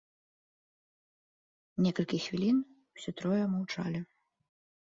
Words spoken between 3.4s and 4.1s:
маўчалі.